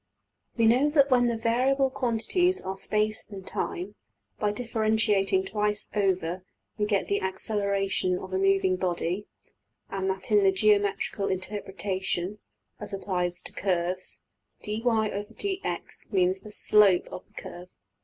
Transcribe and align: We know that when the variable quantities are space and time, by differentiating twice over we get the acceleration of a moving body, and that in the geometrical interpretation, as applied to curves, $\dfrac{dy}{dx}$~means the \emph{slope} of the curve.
We 0.57 0.65
know 0.65 0.89
that 0.89 1.11
when 1.11 1.27
the 1.27 1.37
variable 1.37 1.91
quantities 1.91 2.59
are 2.59 2.75
space 2.75 3.29
and 3.29 3.45
time, 3.45 3.93
by 4.39 4.51
differentiating 4.51 5.43
twice 5.45 5.89
over 5.93 6.43
we 6.75 6.85
get 6.85 7.07
the 7.07 7.21
acceleration 7.21 8.17
of 8.17 8.33
a 8.33 8.39
moving 8.39 8.77
body, 8.77 9.27
and 9.91 10.09
that 10.09 10.31
in 10.31 10.41
the 10.41 10.51
geometrical 10.51 11.27
interpretation, 11.27 12.39
as 12.79 12.93
applied 12.93 13.33
to 13.33 13.53
curves, 13.53 14.23
$\dfrac{dy}{dx}$~means 14.63 16.41
the 16.41 16.49
\emph{slope} 16.49 17.05
of 17.09 17.27
the 17.27 17.33
curve. 17.39 17.69